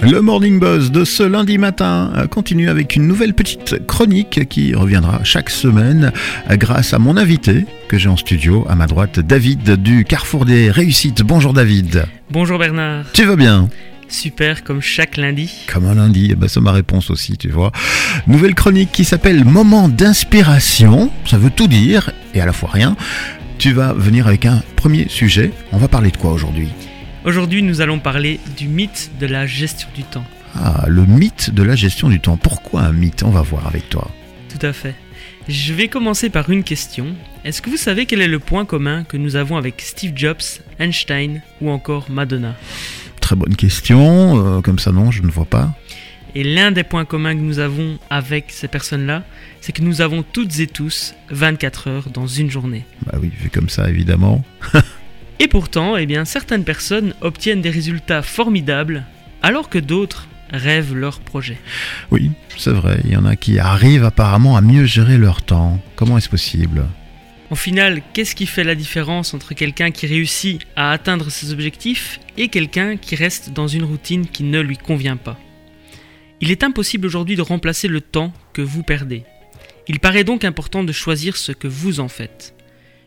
Le 0.00 0.20
Morning 0.20 0.60
Buzz 0.60 0.92
de 0.92 1.04
ce 1.04 1.24
lundi 1.24 1.58
matin 1.58 2.12
continue 2.30 2.68
avec 2.68 2.94
une 2.94 3.08
nouvelle 3.08 3.34
petite 3.34 3.84
chronique 3.86 4.48
qui 4.48 4.74
reviendra 4.74 5.24
chaque 5.24 5.50
semaine 5.50 6.12
grâce 6.52 6.94
à 6.94 7.00
mon 7.00 7.16
invité 7.16 7.66
que 7.88 7.98
j'ai 7.98 8.08
en 8.08 8.16
studio 8.16 8.64
à 8.68 8.76
ma 8.76 8.86
droite, 8.86 9.18
David 9.18 9.82
du 9.82 10.04
Carrefour 10.04 10.44
des 10.44 10.70
Réussites. 10.70 11.22
Bonjour 11.22 11.52
David. 11.52 12.06
Bonjour 12.30 12.58
Bernard. 12.58 13.06
Tu 13.12 13.24
vas 13.24 13.34
bien? 13.34 13.68
Super, 14.08 14.62
comme 14.62 14.80
chaque 14.80 15.16
lundi. 15.16 15.52
Comme 15.72 15.86
un 15.86 15.96
lundi, 15.96 16.28
eh 16.30 16.34
ben, 16.36 16.48
c'est 16.48 16.60
ma 16.60 16.72
réponse 16.72 17.10
aussi, 17.10 17.36
tu 17.36 17.48
vois. 17.48 17.72
Nouvelle 18.26 18.54
chronique 18.54 18.92
qui 18.92 19.04
s'appelle 19.04 19.44
Moment 19.44 19.88
d'inspiration, 19.88 21.10
ça 21.26 21.38
veut 21.38 21.50
tout 21.50 21.66
dire 21.66 22.12
et 22.34 22.40
à 22.40 22.46
la 22.46 22.52
fois 22.52 22.70
rien. 22.72 22.96
Tu 23.58 23.72
vas 23.72 23.92
venir 23.92 24.28
avec 24.28 24.46
un 24.46 24.62
premier 24.76 25.08
sujet. 25.08 25.50
On 25.72 25.78
va 25.78 25.88
parler 25.88 26.12
de 26.12 26.16
quoi 26.16 26.32
aujourd'hui? 26.32 26.68
Aujourd'hui, 27.24 27.62
nous 27.62 27.80
allons 27.80 27.98
parler 27.98 28.38
du 28.56 28.68
mythe 28.68 29.10
de 29.20 29.26
la 29.26 29.46
gestion 29.46 29.88
du 29.94 30.04
temps. 30.04 30.24
Ah, 30.54 30.84
le 30.88 31.04
mythe 31.04 31.50
de 31.50 31.62
la 31.62 31.74
gestion 31.74 32.08
du 32.08 32.20
temps. 32.20 32.36
Pourquoi 32.36 32.82
un 32.82 32.92
mythe? 32.92 33.22
On 33.24 33.30
va 33.30 33.42
voir 33.42 33.66
avec 33.66 33.88
toi. 33.90 34.08
Tout 34.48 34.64
à 34.64 34.72
fait. 34.72 34.94
Je 35.48 35.72
vais 35.74 35.88
commencer 35.88 36.30
par 36.30 36.48
une 36.48 36.62
question. 36.62 37.14
Est-ce 37.44 37.60
que 37.60 37.70
vous 37.70 37.76
savez 37.76 38.06
quel 38.06 38.20
est 38.20 38.28
le 38.28 38.38
point 38.38 38.64
commun 38.64 39.02
que 39.04 39.16
nous 39.16 39.34
avons 39.34 39.56
avec 39.56 39.80
Steve 39.80 40.12
Jobs, 40.14 40.42
Einstein 40.78 41.42
ou 41.60 41.70
encore 41.70 42.10
Madonna? 42.10 42.54
Très 43.20 43.34
bonne 43.34 43.56
question. 43.56 44.58
Euh, 44.58 44.60
comme 44.60 44.78
ça, 44.78 44.92
non, 44.92 45.10
je 45.10 45.22
ne 45.22 45.30
vois 45.30 45.44
pas. 45.44 45.74
Et 46.34 46.44
l'un 46.44 46.70
des 46.70 46.84
points 46.84 47.04
communs 47.04 47.34
que 47.34 47.40
nous 47.40 47.58
avons 47.58 47.98
avec 48.10 48.46
ces 48.48 48.68
personnes-là, 48.68 49.24
c'est 49.60 49.72
que 49.72 49.82
nous 49.82 50.02
avons 50.02 50.22
toutes 50.22 50.60
et 50.60 50.66
tous 50.66 51.14
24 51.30 51.88
heures 51.88 52.10
dans 52.10 52.26
une 52.26 52.50
journée. 52.50 52.84
Bah 53.06 53.18
oui, 53.20 53.30
vu 53.36 53.50
comme 53.50 53.68
ça, 53.68 53.88
évidemment. 53.88 54.44
Et 55.40 55.48
pourtant, 55.48 55.96
eh 55.96 56.06
bien, 56.06 56.24
certaines 56.24 56.64
personnes 56.64 57.14
obtiennent 57.20 57.62
des 57.62 57.70
résultats 57.70 58.22
formidables, 58.22 59.04
alors 59.42 59.68
que 59.68 59.78
d'autres 59.78 60.28
rêvent 60.50 60.94
leur 60.94 61.20
projet. 61.20 61.58
Oui, 62.10 62.30
c'est 62.56 62.72
vrai, 62.72 63.00
il 63.04 63.12
y 63.12 63.16
en 63.16 63.24
a 63.24 63.36
qui 63.36 63.58
arrivent 63.58 64.04
apparemment 64.04 64.56
à 64.56 64.60
mieux 64.60 64.84
gérer 64.84 65.18
leur 65.18 65.42
temps. 65.42 65.80
Comment 65.94 66.18
est-ce 66.18 66.28
possible? 66.28 66.86
Au 67.50 67.54
final, 67.54 68.02
qu'est-ce 68.12 68.34
qui 68.34 68.46
fait 68.46 68.64
la 68.64 68.74
différence 68.74 69.32
entre 69.32 69.54
quelqu'un 69.54 69.90
qui 69.90 70.06
réussit 70.06 70.60
à 70.76 70.90
atteindre 70.90 71.30
ses 71.30 71.52
objectifs 71.52 72.20
et 72.36 72.48
quelqu'un 72.48 72.96
qui 72.96 73.14
reste 73.14 73.52
dans 73.52 73.68
une 73.68 73.84
routine 73.84 74.26
qui 74.26 74.42
ne 74.42 74.60
lui 74.60 74.76
convient 74.76 75.16
pas? 75.16 75.38
Il 76.40 76.50
est 76.50 76.62
impossible 76.62 77.06
aujourd'hui 77.06 77.36
de 77.36 77.42
remplacer 77.42 77.88
le 77.88 78.00
temps 78.00 78.32
que 78.52 78.62
vous 78.62 78.82
perdez. 78.82 79.24
Il 79.88 79.98
paraît 79.98 80.24
donc 80.24 80.44
important 80.44 80.84
de 80.84 80.92
choisir 80.92 81.36
ce 81.36 81.52
que 81.52 81.68
vous 81.68 82.00
en 82.00 82.08
faites. 82.08 82.54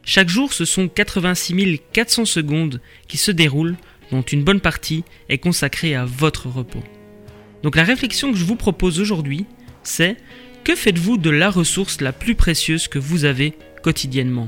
Chaque 0.03 0.29
jour, 0.29 0.53
ce 0.53 0.65
sont 0.65 0.87
86 0.87 1.79
400 1.93 2.25
secondes 2.25 2.81
qui 3.07 3.17
se 3.17 3.31
déroulent, 3.31 3.75
dont 4.11 4.21
une 4.21 4.43
bonne 4.43 4.59
partie 4.59 5.03
est 5.29 5.37
consacrée 5.37 5.95
à 5.95 6.05
votre 6.05 6.47
repos. 6.47 6.83
Donc 7.63 7.75
la 7.75 7.83
réflexion 7.83 8.31
que 8.31 8.37
je 8.37 8.45
vous 8.45 8.55
propose 8.55 8.99
aujourd'hui, 8.99 9.45
c'est 9.83 10.17
que 10.63 10.75
faites-vous 10.75 11.17
de 11.17 11.29
la 11.29 11.49
ressource 11.49 12.01
la 12.01 12.11
plus 12.11 12.35
précieuse 12.35 12.87
que 12.87 12.99
vous 12.99 13.25
avez 13.25 13.53
quotidiennement? 13.83 14.47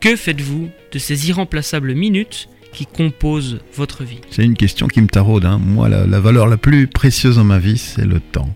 Que 0.00 0.14
faites-vous 0.14 0.68
de 0.92 0.98
ces 0.98 1.28
irremplaçables 1.28 1.94
minutes 1.94 2.48
qui 2.72 2.86
composent 2.86 3.60
votre 3.74 4.04
vie? 4.04 4.20
C'est 4.30 4.44
une 4.44 4.56
question 4.56 4.88
qui 4.88 5.00
me 5.00 5.08
taraude. 5.08 5.44
Hein. 5.44 5.58
Moi, 5.58 5.88
la, 5.88 6.06
la 6.06 6.20
valeur 6.20 6.46
la 6.46 6.56
plus 6.56 6.86
précieuse 6.86 7.36
dans 7.36 7.44
ma 7.44 7.58
vie, 7.58 7.78
c'est 7.78 8.04
le 8.04 8.20
temps. 8.20 8.54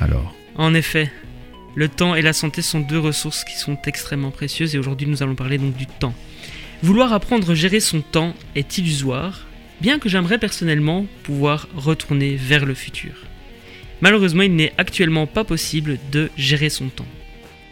Alors? 0.00 0.34
En 0.56 0.74
effet, 0.74 1.10
le 1.76 1.88
temps 1.88 2.14
et 2.14 2.22
la 2.22 2.32
santé 2.32 2.62
sont 2.62 2.80
deux 2.80 2.98
ressources 2.98 3.44
qui 3.44 3.56
sont 3.56 3.78
extrêmement 3.84 4.30
précieuses 4.32 4.74
et 4.74 4.78
aujourd'hui 4.78 5.06
nous 5.06 5.22
allons 5.22 5.34
parler 5.34 5.58
donc 5.58 5.76
du 5.76 5.86
temps. 5.86 6.14
Vouloir 6.82 7.12
apprendre 7.12 7.50
à 7.50 7.54
gérer 7.54 7.80
son 7.80 8.00
temps 8.00 8.34
est 8.54 8.78
illusoire, 8.78 9.46
bien 9.80 9.98
que 9.98 10.08
j'aimerais 10.08 10.38
personnellement 10.38 11.06
pouvoir 11.22 11.68
retourner 11.76 12.34
vers 12.34 12.64
le 12.64 12.74
futur. 12.74 13.12
Malheureusement, 14.00 14.42
il 14.42 14.54
n'est 14.54 14.72
actuellement 14.78 15.26
pas 15.26 15.44
possible 15.44 15.98
de 16.10 16.30
gérer 16.36 16.70
son 16.70 16.88
temps. 16.88 17.06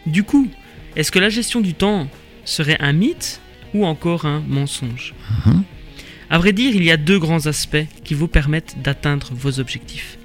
Du 0.05 0.23
coup, 0.23 0.49
est-ce 0.95 1.11
que 1.11 1.19
la 1.19 1.29
gestion 1.29 1.61
du 1.61 1.73
temps 1.73 2.07
serait 2.45 2.77
un 2.79 2.93
mythe 2.93 3.41
ou 3.73 3.85
encore 3.85 4.25
un 4.25 4.43
mensonge? 4.47 5.13
Mhm. 5.45 5.63
À 6.29 6.37
vrai 6.37 6.53
dire, 6.53 6.75
il 6.75 6.83
y 6.83 6.91
a 6.91 6.97
deux 6.97 7.19
grands 7.19 7.47
aspects 7.47 7.85
qui 8.03 8.13
vous 8.13 8.27
permettent 8.27 8.75
d'atteindre 8.81 9.31
vos 9.33 9.59
objectifs. 9.59 10.17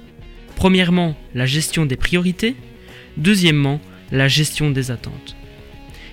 Premièrement, 0.55 1.15
la 1.33 1.45
gestion 1.45 1.85
des 1.85 1.95
priorités. 1.95 2.55
Deuxièmement, 3.17 3.79
la 4.11 4.27
gestion 4.27 4.71
des 4.71 4.91
attentes. 4.91 5.35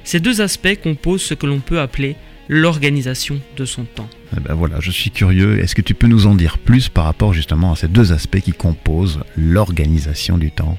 Ces 0.04 0.20
deux 0.20 0.40
aspects 0.40 0.80
composent 0.82 1.22
ce 1.22 1.34
que 1.34 1.46
l'on 1.46 1.60
peut 1.60 1.80
appeler 1.80 2.16
l'organisation 2.48 3.40
de 3.56 3.64
son 3.64 3.84
temps. 3.84 4.08
Eh 4.36 4.40
ben 4.40 4.54
voilà, 4.54 4.80
je 4.80 4.90
suis 4.90 5.10
curieux. 5.10 5.58
Est-ce 5.60 5.74
que 5.74 5.82
tu 5.82 5.94
peux 5.94 6.06
nous 6.06 6.26
en 6.26 6.34
dire 6.34 6.58
plus 6.58 6.88
par 6.88 7.04
rapport 7.04 7.34
justement 7.34 7.72
à 7.72 7.76
ces 7.76 7.88
deux 7.88 8.12
aspects 8.12 8.40
qui 8.40 8.52
composent 8.52 9.20
l'organisation 9.36 10.38
du 10.38 10.50
temps? 10.50 10.78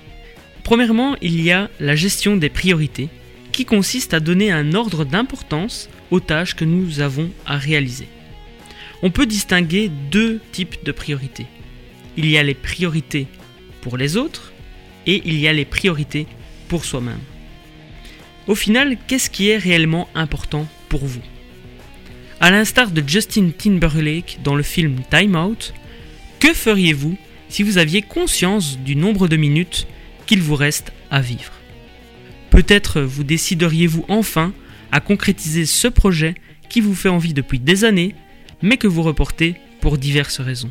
Premièrement, 0.63 1.15
il 1.21 1.41
y 1.41 1.51
a 1.51 1.69
la 1.79 1.95
gestion 1.95 2.37
des 2.37 2.49
priorités, 2.49 3.09
qui 3.51 3.65
consiste 3.65 4.13
à 4.13 4.19
donner 4.19 4.51
un 4.51 4.73
ordre 4.73 5.05
d'importance 5.05 5.89
aux 6.11 6.19
tâches 6.19 6.55
que 6.55 6.65
nous 6.65 7.01
avons 7.01 7.29
à 7.45 7.57
réaliser. 7.57 8.07
On 9.01 9.11
peut 9.11 9.25
distinguer 9.25 9.89
deux 10.11 10.39
types 10.51 10.83
de 10.83 10.91
priorités. 10.91 11.47
Il 12.17 12.25
y 12.29 12.37
a 12.37 12.43
les 12.43 12.53
priorités 12.53 13.27
pour 13.81 13.97
les 13.97 14.17
autres 14.17 14.48
et 15.09 15.23
il 15.25 15.39
y 15.39 15.47
a 15.47 15.53
les 15.53 15.65
priorités 15.65 16.27
pour 16.67 16.85
soi-même. 16.85 17.19
Au 18.45 18.53
final, 18.53 18.95
qu'est-ce 19.07 19.31
qui 19.31 19.49
est 19.49 19.57
réellement 19.57 20.07
important 20.13 20.67
pour 20.87 21.05
vous? 21.05 21.21
À 22.39 22.51
l'instar 22.51 22.91
de 22.91 23.03
Justin 23.05 23.49
Timberlake 23.49 24.39
dans 24.43 24.55
le 24.55 24.63
film 24.63 24.97
Time 25.09 25.35
Out, 25.35 25.73
que 26.39 26.53
feriez-vous 26.53 27.17
si 27.49 27.63
vous 27.63 27.79
aviez 27.79 28.03
conscience 28.03 28.77
du 28.77 28.95
nombre 28.95 29.27
de 29.27 29.35
minutes 29.35 29.87
qu'il 30.27 30.41
vous 30.41 30.55
reste 30.55 30.93
à 31.09 31.21
vivre? 31.21 31.53
Peut-être 32.51 33.01
vous 33.01 33.23
décideriez-vous 33.23 34.05
enfin 34.09 34.53
à 34.91 34.99
concrétiser 34.99 35.65
ce 35.65 35.87
projet 35.87 36.35
qui 36.69 36.81
vous 36.81 36.95
fait 36.95 37.09
envie 37.09 37.33
depuis 37.33 37.59
des 37.59 37.83
années, 37.83 38.13
mais 38.61 38.77
que 38.77 38.87
vous 38.87 39.01
reportez 39.01 39.55
pour 39.81 39.97
diverses 39.97 40.39
raisons. 40.39 40.69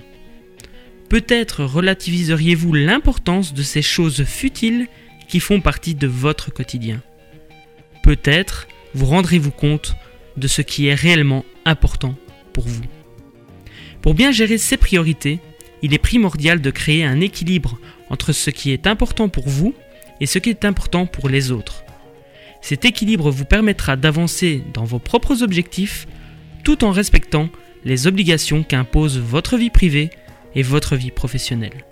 Peut-être 1.09 1.65
relativiseriez-vous 1.65 2.75
l'importance 2.75 3.55
de 3.55 3.63
ces 3.63 3.81
choses 3.83 4.25
futiles 4.25 4.89
qui 5.27 5.41
font 5.41 5.61
partie 5.61 5.95
de 5.95 6.07
votre 6.07 6.53
quotidien. 6.53 7.01
Peut-être 8.03 8.69
vous 8.95 9.07
rendrez-vous 9.07 9.51
compte 9.51 9.97
de 10.37 10.49
ce 10.49 10.63
qui 10.63 10.87
est 10.87 10.95
réellement 10.95 11.45
important 11.65 12.15
pour 12.53 12.67
vous. 12.69 12.83
Pour 14.03 14.15
bien 14.15 14.33
gérer 14.33 14.59
ces 14.59 14.77
priorités, 14.77 15.41
il 15.83 15.95
est 15.95 15.99
primordial 15.99 16.61
de 16.61 16.71
créer 16.71 17.05
un 17.05 17.21
équilibre 17.21 17.79
entre 18.11 18.33
ce 18.33 18.51
qui 18.51 18.71
est 18.73 18.87
important 18.87 19.29
pour 19.29 19.49
vous 19.49 19.75
et 20.21 20.27
ce 20.27 20.39
qui 20.39 20.51
est 20.51 20.65
important 20.65 21.07
pour 21.07 21.29
les 21.29 21.51
autres. 21.51 21.85
Cet 22.61 22.85
équilibre 22.85 23.31
vous 23.31 23.45
permettra 23.45 23.97
d'avancer 23.97 24.63
dans 24.75 24.85
vos 24.85 24.99
propres 24.99 25.43
objectifs 25.43 26.07
tout 26.65 26.85
en 26.85 26.91
respectant 26.91 27.49
les 27.85 28.07
obligations 28.07 28.63
qu'impose 28.63 29.19
votre 29.19 29.57
vie 29.57 29.71
privée 29.71 30.11
et 30.55 30.63
votre 30.63 30.97
vie 30.97 31.11
professionnelle. 31.11 31.85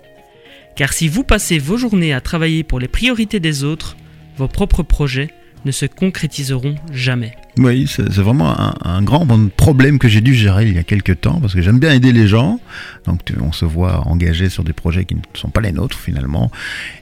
Car 0.75 0.93
si 0.93 1.07
vous 1.07 1.23
passez 1.23 1.57
vos 1.57 1.77
journées 1.77 2.13
à 2.13 2.21
travailler 2.21 2.63
pour 2.63 2.79
les 2.79 2.87
priorités 2.87 3.39
des 3.39 3.63
autres, 3.63 3.97
vos 4.37 4.47
propres 4.47 4.83
projets 4.83 5.31
ne 5.65 5.71
se 5.71 5.85
concrétiseront 5.85 6.75
jamais. 6.91 7.33
Oui, 7.57 7.87
c'est 7.87 8.07
vraiment 8.07 8.57
un, 8.59 8.75
un 8.83 9.01
grand 9.01 9.27
problème 9.49 9.97
que 9.97 10.07
j'ai 10.07 10.21
dû 10.21 10.35
gérer 10.35 10.67
il 10.67 10.75
y 10.75 10.77
a 10.77 10.83
quelques 10.83 11.19
temps 11.21 11.39
parce 11.41 11.55
que 11.55 11.61
j'aime 11.61 11.79
bien 11.79 11.91
aider 11.91 12.11
les 12.11 12.27
gens. 12.27 12.59
Donc 13.05 13.21
on 13.41 13.51
se 13.51 13.65
voit 13.65 14.07
engagé 14.07 14.49
sur 14.49 14.63
des 14.63 14.73
projets 14.73 15.05
qui 15.05 15.15
ne 15.15 15.21
sont 15.33 15.49
pas 15.49 15.61
les 15.61 15.71
nôtres 15.71 15.97
finalement. 15.97 16.51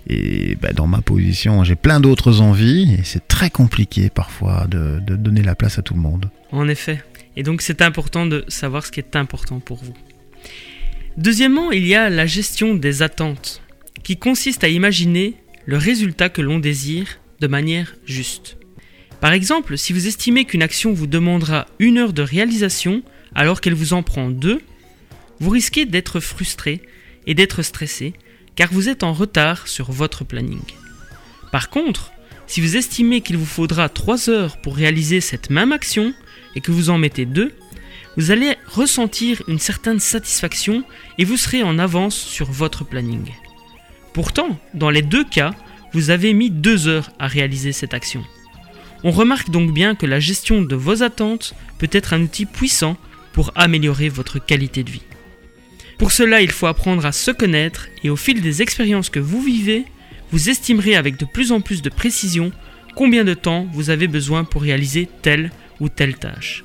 Et 0.08 0.58
bah, 0.62 0.72
dans 0.74 0.88
ma 0.88 1.02
position, 1.02 1.64
j'ai 1.64 1.76
plein 1.76 2.00
d'autres 2.00 2.42
envies 2.42 2.94
et 2.94 3.04
c'est 3.04 3.28
très 3.28 3.50
compliqué 3.50 4.10
parfois 4.10 4.68
de, 4.70 5.02
de 5.06 5.16
donner 5.16 5.44
la 5.44 5.56
place 5.56 5.78
à 5.78 5.82
tout 5.82 5.94
le 5.94 6.02
monde. 6.02 6.30
En 6.52 6.68
effet. 6.70 7.04
Et 7.36 7.44
donc 7.44 7.62
c'est 7.62 7.82
important 7.82 8.26
de 8.26 8.46
savoir 8.48 8.86
ce 8.86 8.92
qui 8.92 9.02
est 9.02 9.18
important 9.18 9.60
pour 9.60 9.84
vous. 9.84 9.94
Deuxièmement, 11.18 11.72
il 11.72 11.88
y 11.88 11.96
a 11.96 12.10
la 12.10 12.26
gestion 12.26 12.76
des 12.76 13.02
attentes, 13.02 13.62
qui 14.04 14.18
consiste 14.18 14.64
à 14.64 14.68
imaginer 14.68 15.36
le 15.66 15.78
résultat 15.78 16.30
que 16.30 16.42
l'on 16.42 16.60
désire 16.60 17.08
de 17.40 17.48
manière 17.48 17.96
juste. 18.06 18.58
Par 19.22 19.32
exemple, 19.32 19.78
si 19.78 19.94
vous 19.94 20.08
estimez 20.08 20.46
qu'une 20.46 20.62
action 20.62 20.94
vous 20.94 21.08
demandera 21.08 21.68
une 21.80 21.98
heure 21.98 22.14
de 22.14 22.22
réalisation 22.22 23.02
alors 23.34 23.62
qu'elle 23.62 23.74
vous 23.74 23.94
en 23.94 24.04
prend 24.04 24.30
deux, 24.30 24.62
vous 25.40 25.50
risquez 25.50 25.86
d'être 25.86 26.20
frustré 26.20 26.82
et 27.26 27.34
d'être 27.34 27.62
stressé 27.62 28.14
car 28.56 28.70
vous 28.72 28.90
êtes 28.90 29.04
en 29.04 29.14
retard 29.14 29.68
sur 29.68 29.92
votre 29.92 30.26
planning. 30.26 30.62
Par 31.52 31.70
contre, 31.70 32.12
si 32.48 32.62
vous 32.62 32.76
estimez 32.76 33.22
qu'il 33.22 33.38
vous 33.38 33.46
faudra 33.46 33.90
3 33.90 34.30
heures 34.30 34.58
pour 34.58 34.76
réaliser 34.76 35.22
cette 35.22 35.50
même 35.50 35.72
action 35.72 36.14
et 36.56 36.62
que 36.62 36.72
vous 36.72 36.90
en 36.90 36.98
mettez 36.98 37.26
deux, 37.26 37.54
vous 38.18 38.32
allez 38.32 38.56
ressentir 38.68 39.42
une 39.48 39.60
certaine 39.60 40.00
satisfaction 40.00 40.84
et 41.18 41.26
vous 41.26 41.38
serez 41.38 41.64
en 41.64 41.80
avance 41.80 42.16
sur 42.16 42.50
votre 42.50 42.86
planning. 42.86 43.32
Pourtant, 44.14 44.58
dans 44.74 44.90
les 44.90 45.02
deux 45.02 45.26
cas, 45.26 45.52
vous 45.94 46.10
avez 46.10 46.34
mis 46.34 46.50
deux 46.50 46.88
heures 46.88 47.12
à 47.20 47.28
réaliser 47.28 47.74
cette 47.74 47.94
action. 47.94 48.24
On 49.04 49.12
remarque 49.12 49.50
donc 49.50 49.74
bien 49.74 49.96
que 49.96 50.06
la 50.06 50.20
gestion 50.20 50.62
de 50.62 50.76
vos 50.76 51.04
attentes 51.04 51.54
peut 51.78 51.90
être 51.92 52.14
un 52.14 52.22
outil 52.22 52.46
puissant 52.46 52.98
pour 53.34 53.52
améliorer 53.56 54.10
votre 54.10 54.40
qualité 54.40 54.84
de 54.84 54.92
vie. 54.92 55.04
Pour 55.98 56.12
cela, 56.12 56.42
il 56.42 56.52
faut 56.52 56.68
apprendre 56.68 57.06
à 57.06 57.12
se 57.12 57.32
connaître 57.32 57.88
et 58.04 58.10
au 58.10 58.16
fil 58.16 58.42
des 58.42 58.62
expériences 58.62 59.10
que 59.10 59.20
vous 59.20 59.42
vivez, 59.42 59.86
vous 60.32 60.50
estimerez 60.50 60.96
avec 60.96 61.18
de 61.18 61.26
plus 61.26 61.52
en 61.52 61.62
plus 61.62 61.82
de 61.82 61.90
précision 61.90 62.52
combien 62.96 63.24
de 63.24 63.34
temps 63.34 63.68
vous 63.74 63.90
avez 63.90 64.08
besoin 64.08 64.44
pour 64.44 64.62
réaliser 64.62 65.08
telle 65.22 65.52
ou 65.80 65.90
telle 65.90 66.16
tâche. 66.16 66.64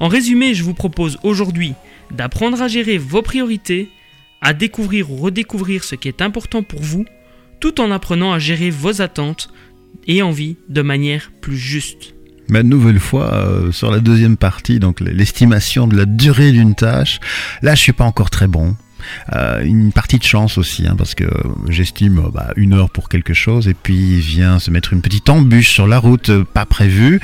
En 0.00 0.08
résumé, 0.08 0.54
je 0.54 0.64
vous 0.64 0.72
propose 0.72 1.18
aujourd'hui 1.22 1.74
d'apprendre 2.10 2.62
à 2.62 2.68
gérer 2.68 2.96
vos 2.96 3.20
priorités, 3.20 3.90
à 4.40 4.54
découvrir 4.54 5.12
ou 5.12 5.16
redécouvrir 5.16 5.84
ce 5.84 5.94
qui 5.94 6.08
est 6.08 6.22
important 6.22 6.62
pour 6.62 6.80
vous, 6.80 7.04
tout 7.60 7.82
en 7.82 7.90
apprenant 7.90 8.32
à 8.32 8.38
gérer 8.38 8.70
vos 8.70 9.02
attentes 9.02 9.50
et 10.06 10.22
envies 10.22 10.56
de 10.70 10.80
manière 10.80 11.30
plus 11.42 11.58
juste. 11.58 12.14
Mais 12.48 12.62
nouvelle 12.62 12.98
fois, 12.98 13.34
euh, 13.34 13.72
sur 13.72 13.90
la 13.90 14.00
deuxième 14.00 14.38
partie, 14.38 14.80
donc 14.80 15.00
l'estimation 15.00 15.86
de 15.86 15.96
la 15.96 16.06
durée 16.06 16.50
d'une 16.50 16.74
tâche, 16.74 17.20
là 17.60 17.74
je 17.74 17.80
suis 17.82 17.92
pas 17.92 18.04
encore 18.04 18.30
très 18.30 18.46
bon. 18.46 18.76
Euh, 19.34 19.62
une 19.62 19.92
partie 19.92 20.18
de 20.18 20.24
chance 20.24 20.56
aussi, 20.56 20.86
hein, 20.86 20.94
parce 20.96 21.14
que 21.14 21.30
j'estime 21.68 22.18
euh, 22.18 22.30
bah, 22.32 22.52
une 22.56 22.72
heure 22.72 22.90
pour 22.90 23.10
quelque 23.10 23.34
chose, 23.34 23.68
et 23.68 23.74
puis 23.74 23.94
il 23.94 24.20
vient 24.20 24.58
se 24.58 24.70
mettre 24.70 24.94
une 24.94 25.02
petite 25.02 25.28
embûche 25.28 25.70
sur 25.70 25.86
la 25.86 25.98
route, 25.98 26.42
pas 26.42 26.64
prévue, 26.64 27.20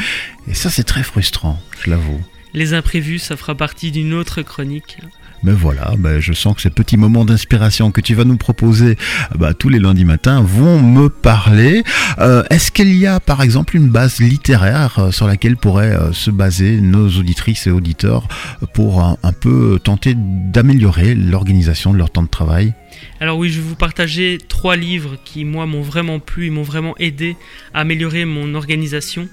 et 0.46 0.54
ça 0.54 0.68
c'est 0.68 0.84
très 0.84 1.02
frustrant, 1.02 1.58
je 1.82 1.90
l'avoue. 1.90 2.20
Les 2.56 2.72
imprévus, 2.72 3.18
ça 3.18 3.36
fera 3.36 3.54
partie 3.54 3.92
d'une 3.92 4.14
autre 4.14 4.40
chronique. 4.40 4.96
Mais 5.42 5.52
voilà, 5.52 5.94
ben 5.98 6.18
je 6.18 6.32
sens 6.32 6.54
que 6.54 6.62
ces 6.62 6.70
petits 6.70 6.96
moments 6.96 7.24
d'inspiration 7.24 7.90
que 7.90 8.00
tu 8.00 8.14
vas 8.14 8.24
nous 8.24 8.36
proposer 8.36 8.96
bah, 9.36 9.54
tous 9.54 9.68
les 9.68 9.78
lundis 9.78 10.04
matins 10.04 10.40
vont 10.40 10.80
me 10.80 11.08
parler. 11.08 11.84
Euh, 12.18 12.42
Est-ce 12.50 12.72
qu'il 12.72 12.94
y 12.96 13.06
a 13.06 13.20
par 13.20 13.42
exemple 13.42 13.76
une 13.76 13.88
base 13.88 14.18
littéraire 14.18 14.98
euh, 14.98 15.10
sur 15.10 15.26
laquelle 15.26 15.56
pourraient 15.56 15.94
euh, 15.94 16.12
se 16.12 16.30
baser 16.30 16.80
nos 16.80 17.08
auditrices 17.08 17.66
et 17.66 17.70
auditeurs 17.70 18.28
pour 18.74 19.02
un, 19.02 19.16
peu 19.40 19.78
tenter 19.82 20.14
d'améliorer 20.16 21.14
l'organisation 21.14 21.92
de 21.92 21.98
leur 21.98 22.10
temps 22.10 22.22
de 22.22 22.28
travail? 22.28 22.72
Alors 23.20 23.36
oui, 23.38 23.50
je 23.50 23.60
vais 23.60 23.68
vous 23.68 23.76
partager 23.76 24.38
trois 24.48 24.76
livres 24.76 25.16
qui, 25.24 25.44
moi, 25.44 25.66
m'ont 25.66 25.82
vraiment 25.82 26.18
plu 26.18 26.46
et 26.46 26.50
m'ont 26.50 26.62
vraiment 26.62 26.94
aidé 26.98 27.36
à 27.74 27.80
améliorer 27.80 28.24
mon 28.24 28.54
organisation. 28.54 29.28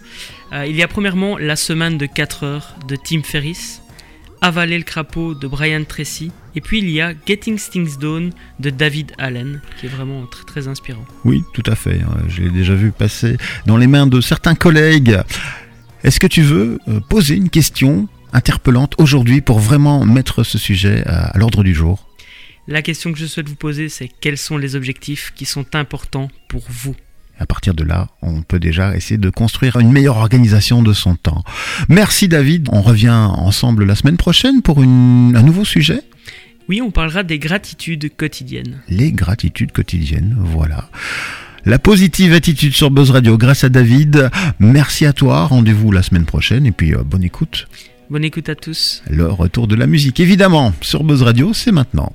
Il 0.68 0.76
y 0.76 0.84
a 0.84 0.88
premièrement 0.88 1.38
La 1.38 1.56
semaine 1.56 1.98
de 1.98 2.06
4 2.06 2.44
heures 2.44 2.76
de 2.88 2.96
Tim 2.96 3.24
Ferriss, 3.24 3.83
Avaler 4.44 4.78
le 4.78 4.84
crapaud 4.84 5.36
de 5.36 5.48
Brian 5.48 5.86
Tracy, 5.86 6.30
et 6.54 6.60
puis 6.60 6.80
il 6.80 6.90
y 6.90 7.00
a 7.00 7.14
Getting 7.26 7.58
Things 7.58 7.98
Done 7.98 8.32
de 8.60 8.70
David 8.70 9.14
Allen, 9.18 9.62
qui 9.80 9.86
est 9.86 9.90
vraiment 9.90 10.26
très 10.26 10.44
très 10.44 10.68
inspirant. 10.68 11.06
Oui, 11.24 11.44
tout 11.54 11.64
à 11.66 11.76
fait. 11.76 12.02
Euh, 12.02 12.28
Je 12.28 12.42
l'ai 12.42 12.50
déjà 12.50 12.74
vu 12.74 12.92
passer 12.92 13.38
dans 13.66 13.78
les 13.78 13.88
mains 13.88 14.06
de 14.06 14.20
certains 14.20 14.54
collègues. 14.54 15.18
Est-ce 16.04 16.20
que 16.20 16.28
tu 16.28 16.42
veux 16.42 16.78
euh, 16.90 17.00
poser 17.00 17.38
une 17.38 17.50
question 17.50 18.10
interpellante 18.34 18.96
aujourd'hui 18.98 19.40
pour 19.40 19.60
vraiment 19.60 20.04
mettre 20.06 20.44
ce 20.44 20.58
sujet 20.58 21.04
à 21.06 21.38
l'ordre 21.38 21.64
du 21.64 21.74
jour? 21.74 22.10
La 22.68 22.82
question 22.82 23.14
que 23.14 23.20
je 23.20 23.26
souhaite 23.26 23.48
vous 23.48 23.56
poser, 23.56 23.88
c'est 23.88 24.10
quels 24.20 24.38
sont 24.38 24.58
les 24.58 24.76
objectifs 24.76 25.32
qui 25.34 25.46
sont 25.46 25.74
importants 25.74 26.28
pour 26.50 26.64
vous? 26.68 26.98
À 27.40 27.46
partir 27.46 27.74
de 27.74 27.84
là, 27.84 28.08
on 28.22 28.42
peut 28.42 28.60
déjà 28.60 28.96
essayer 28.96 29.18
de 29.18 29.30
construire 29.30 29.78
une 29.78 29.92
meilleure 29.92 30.18
organisation 30.18 30.82
de 30.84 30.94
son 30.94 31.16
temps. 31.16 31.44
Merci 31.90 32.28
David, 32.28 32.70
on 32.72 32.82
revient 32.82 33.10
ensemble 33.10 33.86
la 33.86 33.96
semaine 33.96 34.18
prochaine 34.18 34.62
pour 34.62 34.82
une- 34.84 35.34
un 35.36 35.42
nouveau 35.44 35.66
sujet. 35.66 36.02
Oui, 36.70 36.82
on 36.82 36.92
parlera 36.92 37.24
des 37.24 37.40
gratitudes 37.40 38.10
quotidiennes. 38.16 38.80
Les 38.88 39.12
gratitudes 39.12 39.72
quotidiennes, 39.74 40.36
voilà. 40.40 40.90
La 41.66 41.80
positive 41.80 42.34
attitude 42.34 42.74
sur 42.74 42.92
Buzz 42.92 43.12
Radio 43.12 43.38
grâce 43.38 43.64
à 43.64 43.70
David. 43.70 44.30
Merci 44.60 45.06
à 45.06 45.14
toi, 45.14 45.46
rendez-vous 45.46 45.92
la 45.92 46.04
semaine 46.04 46.26
prochaine 46.26 46.66
et 46.66 46.72
puis 46.72 46.94
euh, 46.94 47.04
bonne 47.04 47.24
écoute. 47.24 47.68
Bonne 48.10 48.24
écoute 48.26 48.48
à 48.50 48.56
tous. 48.56 49.02
Le 49.10 49.28
retour 49.28 49.68
de 49.68 49.76
la 49.76 49.88
musique, 49.88 50.20
évidemment, 50.20 50.74
sur 50.82 51.04
Buzz 51.04 51.22
Radio, 51.24 51.54
c'est 51.54 51.72
maintenant. 51.72 52.14